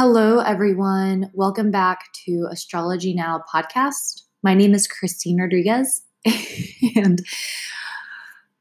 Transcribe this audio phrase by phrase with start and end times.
[0.00, 1.28] Hello, everyone.
[1.34, 4.22] Welcome back to Astrology Now podcast.
[4.44, 6.02] My name is Christine Rodriguez,
[6.94, 7.20] and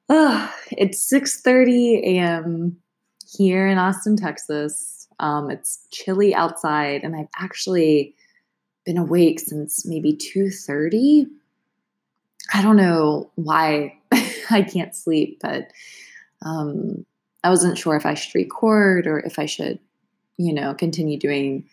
[0.09, 2.77] uh, it's 6:30 a.m.
[3.37, 5.07] here in Austin, Texas.
[5.19, 8.15] Um, it's chilly outside, and I've actually
[8.83, 11.27] been awake since maybe 2:30.
[12.51, 13.99] I don't know why
[14.49, 15.69] I can't sleep, but
[16.41, 17.05] um,
[17.43, 19.77] I wasn't sure if I should record or if I should
[20.37, 21.65] you know, continue doing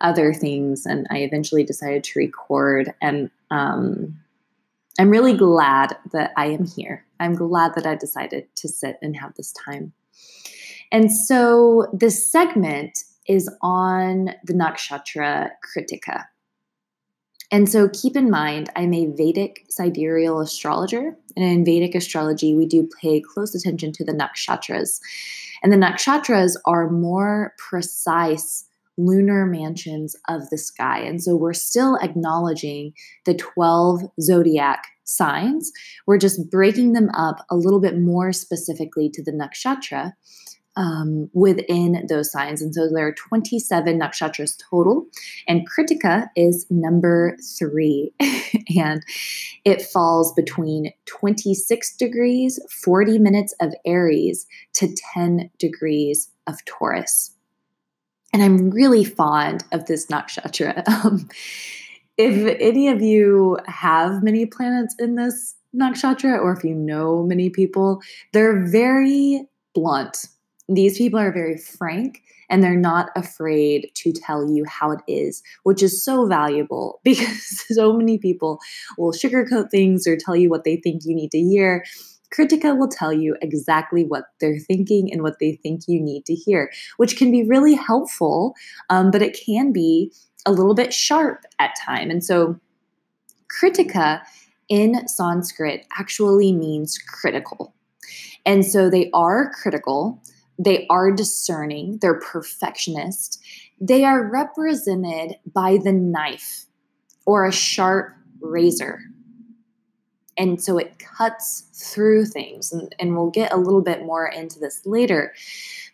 [0.00, 0.86] other things.
[0.86, 2.94] And I eventually decided to record.
[3.02, 4.18] And um,
[4.98, 7.04] I'm really glad that I am here.
[7.20, 9.92] I'm glad that I decided to sit and have this time.
[10.90, 16.24] And so this segment is on the nakshatra Kritika.
[17.50, 21.16] And so keep in mind, I'm a Vedic sidereal astrologer.
[21.36, 25.00] And in Vedic astrology, we do pay close attention to the nakshatras.
[25.62, 28.64] And the nakshatras are more precise
[28.96, 31.00] lunar mansions of the sky.
[31.00, 32.92] And so we're still acknowledging
[33.24, 35.70] the 12 zodiac signs.
[36.06, 40.12] We're just breaking them up a little bit more specifically to the nakshatra
[40.78, 42.62] um, within those signs.
[42.62, 45.06] And so there are 27 nakshatras total,
[45.48, 48.14] and Kritika is number three.
[48.78, 49.02] and
[49.64, 57.32] it falls between 26 degrees, 40 minutes of Aries, to 10 degrees of Taurus.
[58.32, 60.84] And I'm really fond of this nakshatra.
[61.04, 61.28] Um,
[62.16, 67.48] if any of you have many planets in this nakshatra, or if you know many
[67.48, 70.26] people, they're very blunt
[70.68, 75.42] these people are very frank and they're not afraid to tell you how it is,
[75.62, 78.60] which is so valuable because so many people
[78.96, 81.84] will sugarcoat things or tell you what they think you need to hear.
[82.34, 86.34] Kritika will tell you exactly what they're thinking and what they think you need to
[86.34, 88.54] hear, which can be really helpful,
[88.90, 90.12] um, but it can be
[90.44, 92.10] a little bit sharp at time.
[92.10, 92.60] And so,
[93.48, 94.20] Kritika
[94.68, 97.74] in Sanskrit actually means critical.
[98.44, 100.22] And so they are critical
[100.58, 103.40] they are discerning, they're perfectionist.
[103.80, 106.66] They are represented by the knife
[107.26, 109.00] or a sharp razor.
[110.36, 112.72] And so it cuts through things.
[112.72, 115.32] And, and we'll get a little bit more into this later.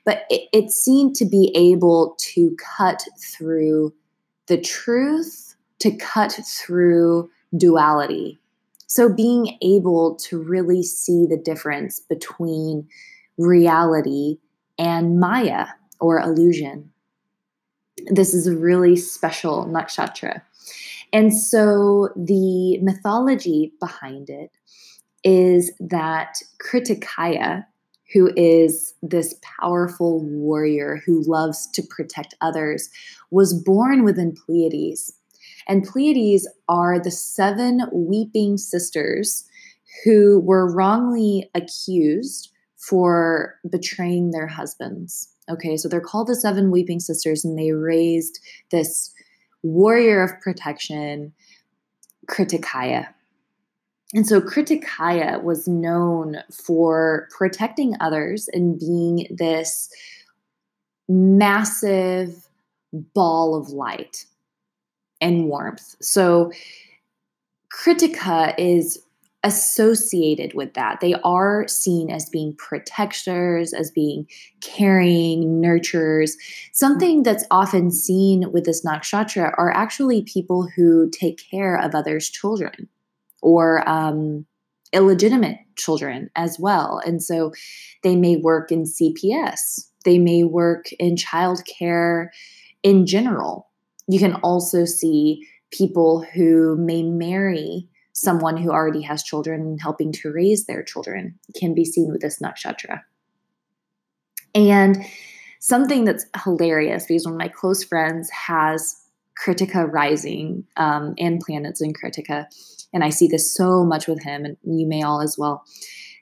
[0.04, 3.94] But it, it seemed to be able to cut through
[4.47, 8.38] the truth, to cut through duality.
[8.86, 12.86] So being able to really see the difference between
[13.38, 14.38] reality
[14.78, 15.66] and Maya
[16.00, 16.90] or illusion.
[18.08, 20.42] This is a really special nakshatra.
[21.12, 24.50] And so the mythology behind it
[25.22, 27.64] is that Kritikaya,
[28.12, 32.91] who is this powerful warrior who loves to protect others,
[33.30, 35.14] was born within Pleiades.
[35.66, 39.48] And Pleiades are the seven weeping sisters
[40.04, 42.50] who were wrongly accused
[42.89, 45.28] for betraying their husbands.
[45.49, 48.41] Okay, so they're called the Seven Weeping Sisters, and they raised
[48.71, 49.12] this
[49.62, 51.33] warrior of protection,
[52.27, 53.09] Kritikaya.
[54.15, 59.91] And so Kritikaya was known for protecting others and being this
[61.09, 62.49] massive
[62.93, 64.25] ball of light
[65.21, 65.97] and warmth.
[66.01, 66.53] So
[67.72, 69.03] Kritika is
[69.44, 71.00] associated with that.
[71.00, 74.27] They are seen as being protectors, as being
[74.62, 76.32] caring, nurturers.
[76.72, 82.31] Something that's often seen with this nakshatra are actually people who take care of others'
[82.31, 82.88] children
[83.43, 84.47] or um,
[84.94, 87.00] illegitimate children as well.
[87.04, 87.53] And so
[88.03, 92.28] they may work in CPS, they may work in childcare
[92.83, 93.69] in general.
[94.09, 100.12] You can also see people who may marry someone who already has children and helping
[100.12, 103.02] to raise their children can be seen with this nakshatra.
[104.54, 105.04] And
[105.60, 108.97] something that's hilarious because one of my close friends has
[109.36, 112.47] Kritika rising um, and planets in Kritika,
[112.92, 115.65] and I see this so much with him, and you may all as well.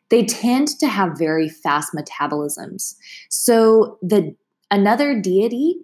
[0.09, 2.95] They tend to have very fast metabolisms.
[3.29, 4.35] So the
[4.71, 5.81] another deity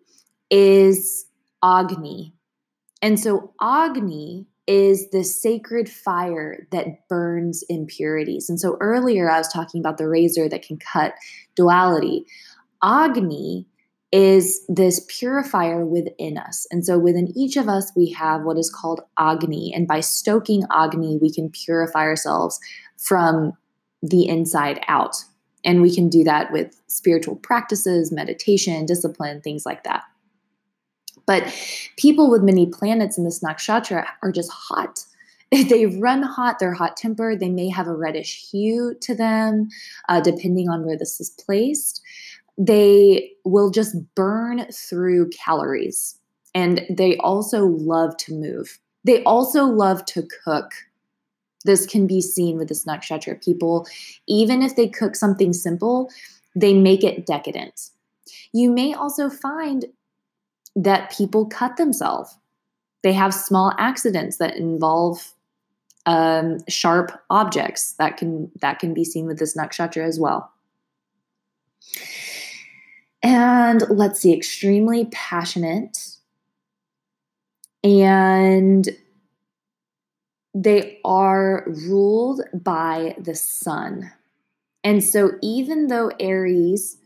[0.50, 1.26] is
[1.62, 2.32] Agni,
[3.02, 8.50] and so Agni is the sacred fire that burns impurities.
[8.50, 11.14] And so earlier I was talking about the razor that can cut
[11.56, 12.26] duality.
[12.84, 13.66] Agni
[14.12, 16.66] is this purifier within us.
[16.70, 19.72] And so within each of us, we have what is called Agni.
[19.74, 22.60] And by stoking Agni, we can purify ourselves
[22.98, 23.54] from
[24.02, 25.16] the inside out.
[25.64, 30.04] And we can do that with spiritual practices, meditation, discipline, things like that.
[31.26, 31.44] But
[31.96, 35.04] people with many planets in this nakshatra are just hot.
[35.50, 39.68] They run hot, they're hot tempered, they may have a reddish hue to them,
[40.10, 42.02] uh, depending on where this is placed.
[42.58, 46.18] They will just burn through calories
[46.54, 48.78] and they also love to move.
[49.04, 50.72] They also love to cook.
[51.64, 53.42] This can be seen with this nakshatra.
[53.42, 53.86] People,
[54.26, 56.10] even if they cook something simple,
[56.54, 57.90] they make it decadent.
[58.52, 59.86] You may also find
[60.78, 62.38] that people cut themselves.
[63.02, 65.34] They have small accidents that involve
[66.06, 70.50] um, sharp objects that can that can be seen with this nakshatra as well.
[73.22, 75.98] And let's see, extremely passionate,
[77.82, 78.88] and
[80.54, 84.12] they are ruled by the sun.
[84.84, 86.98] And so, even though Aries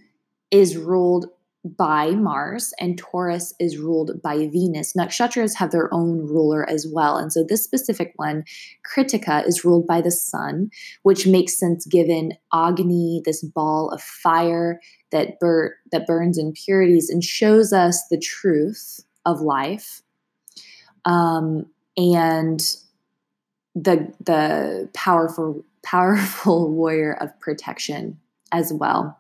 [0.51, 1.27] is ruled
[1.65, 4.95] by Mars and Taurus is ruled by Venus.
[4.95, 7.17] Nakshatras have their own ruler as well.
[7.17, 8.45] And so this specific one,
[8.85, 10.71] Kritika, is ruled by the sun,
[11.03, 14.81] which makes sense given Agni, this ball of fire
[15.11, 20.03] that, bur- that burns impurities and shows us the truth of life.
[21.05, 21.67] Um,
[21.97, 22.77] and
[23.75, 28.19] the the powerful powerful warrior of protection
[28.51, 29.19] as well.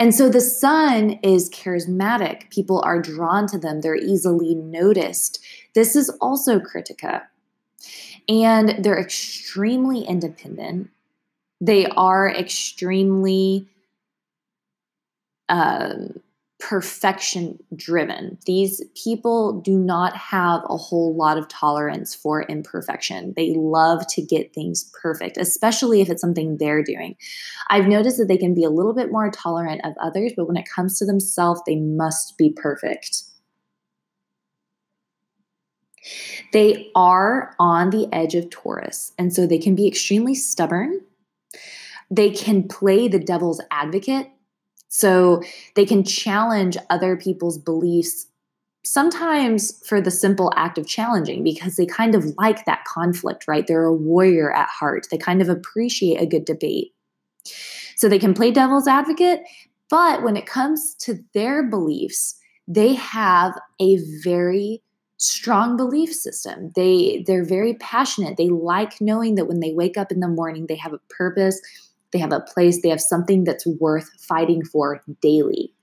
[0.00, 2.48] And so the sun is charismatic.
[2.48, 5.44] People are drawn to them, they're easily noticed.
[5.74, 7.24] This is also Kritika.
[8.26, 10.88] And they're extremely independent.
[11.60, 13.68] They are extremely
[15.50, 16.20] um,
[16.60, 18.38] perfection driven.
[18.46, 23.32] These people do not have a whole lot of tolerance for imperfection.
[23.36, 27.16] They love to get things perfect, especially if it's something they're doing.
[27.68, 30.56] I've noticed that they can be a little bit more tolerant of others, but when
[30.56, 33.24] it comes to themselves, they must be perfect.
[36.52, 41.00] They are on the edge of Taurus, and so they can be extremely stubborn.
[42.10, 44.28] They can play the devil's advocate
[44.90, 45.40] so
[45.76, 48.26] they can challenge other people's beliefs
[48.84, 53.66] sometimes for the simple act of challenging because they kind of like that conflict, right?
[53.66, 55.06] They're a warrior at heart.
[55.10, 56.92] They kind of appreciate a good debate.
[57.96, 59.42] So they can play devil's advocate,
[59.90, 64.82] but when it comes to their beliefs, they have a very
[65.18, 66.72] strong belief system.
[66.74, 68.38] They they're very passionate.
[68.38, 71.60] They like knowing that when they wake up in the morning, they have a purpose,
[72.12, 75.74] they have a place, they have something that's worth fighting for daily.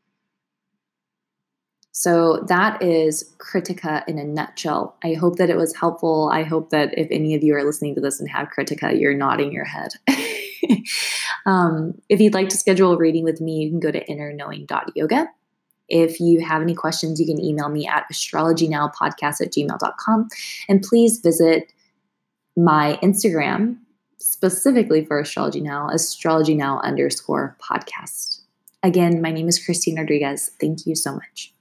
[1.91, 4.95] So that is Kritika in a nutshell.
[5.03, 6.29] I hope that it was helpful.
[6.31, 9.15] I hope that if any of you are listening to this and have Kritika, you're
[9.15, 9.93] nodding your head.
[11.47, 15.27] um, if you'd like to schedule a reading with me, you can go to innerknowing.yoga.
[15.89, 20.27] If you have any questions, you can email me at astrologynowpodcast at gmail.com.
[20.69, 21.73] And please visit
[22.55, 23.77] my Instagram
[24.19, 28.41] specifically for Astrology Now, Astrology Now underscore podcast.
[28.83, 30.51] Again, my name is Christine Rodriguez.
[30.59, 31.53] Thank you so much.